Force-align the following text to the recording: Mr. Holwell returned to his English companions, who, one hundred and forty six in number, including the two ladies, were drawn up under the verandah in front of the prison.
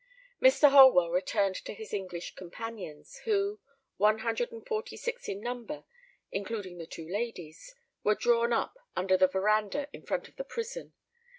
Mr. 0.41 0.71
Holwell 0.71 1.11
returned 1.11 1.53
to 1.57 1.75
his 1.75 1.93
English 1.93 2.33
companions, 2.33 3.19
who, 3.25 3.59
one 3.97 4.17
hundred 4.17 4.51
and 4.51 4.65
forty 4.65 4.97
six 4.97 5.29
in 5.29 5.41
number, 5.41 5.83
including 6.31 6.79
the 6.79 6.87
two 6.87 7.07
ladies, 7.07 7.75
were 8.03 8.15
drawn 8.15 8.51
up 8.51 8.75
under 8.95 9.15
the 9.15 9.27
verandah 9.27 9.87
in 9.93 10.01
front 10.03 10.27
of 10.27 10.37
the 10.37 10.43
prison. 10.43 10.93